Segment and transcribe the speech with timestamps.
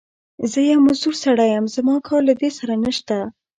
[0.51, 3.17] زه يو مزدور سړی يم، زما کار له دې سره نشته.